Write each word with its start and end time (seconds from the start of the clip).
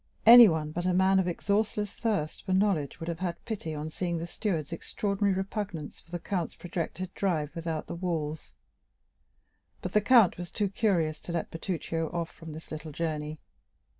Anyone 0.25 0.71
but 0.71 0.87
a 0.87 0.95
man 0.95 1.19
of 1.19 1.27
exhaustless 1.27 1.91
thirst 1.93 2.43
for 2.43 2.53
knowledge 2.53 2.99
would 2.99 3.07
have 3.07 3.19
had 3.19 3.45
pity 3.45 3.75
on 3.75 3.91
seeing 3.91 4.17
the 4.17 4.25
steward's 4.25 4.73
extraordinary 4.73 5.31
repugnance 5.35 5.99
for 5.99 6.09
the 6.09 6.17
count's 6.17 6.55
projected 6.55 7.13
drive 7.13 7.53
without 7.55 7.85
the 7.85 7.93
walls; 7.93 8.55
but 9.79 9.93
the 9.93 10.01
count 10.01 10.39
was 10.39 10.51
too 10.51 10.69
curious 10.69 11.21
to 11.21 11.31
let 11.31 11.51
Bertuccio 11.51 12.09
off 12.11 12.31
from 12.31 12.51
this 12.53 12.71
little 12.71 12.91
journey. 12.91 13.37